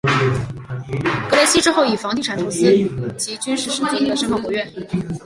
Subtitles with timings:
[1.29, 2.59] 格雷西之后以房地产投资
[3.17, 4.65] 及军事史作家的身分活跃。